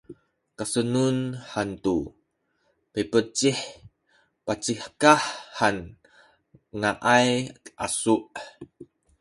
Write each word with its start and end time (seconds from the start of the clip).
kasenun 0.57 1.17
hantu 1.53 1.97
mipecih 2.93 3.59
pacikah 4.45 5.23
han 5.57 5.77
ngaay 6.79 7.29
asu’ 7.85 8.15